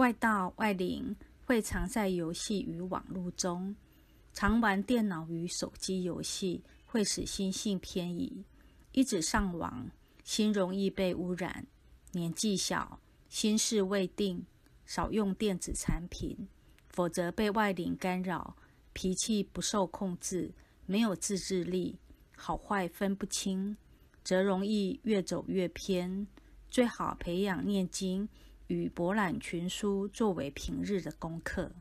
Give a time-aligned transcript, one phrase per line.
[0.00, 1.14] 外道外灵
[1.44, 3.76] 会藏在游戏与网络中，
[4.32, 8.42] 常玩电脑与手机游戏，会使心性偏移。
[8.92, 9.90] 一直上网，
[10.24, 11.66] 心容易被污染。
[12.12, 14.46] 年纪小，心事未定，
[14.86, 16.48] 少用电子产品，
[16.88, 18.56] 否则被外灵干扰，
[18.94, 20.54] 脾气不受控制，
[20.86, 21.98] 没有自制力，
[22.34, 23.76] 好坏分不清，
[24.24, 26.26] 则容易越走越偏。
[26.70, 28.26] 最好培养念经
[28.70, 31.72] 与博览群书作为平日的功课。